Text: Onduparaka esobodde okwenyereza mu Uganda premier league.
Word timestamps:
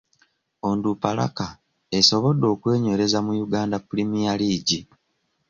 Onduparaka 0.69 1.45
esobodde 1.97 2.45
okwenyereza 2.53 3.19
mu 3.25 3.33
Uganda 3.45 3.77
premier 3.89 4.37
league. 4.41 4.81